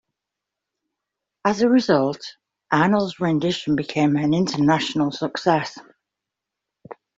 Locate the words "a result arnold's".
1.61-3.19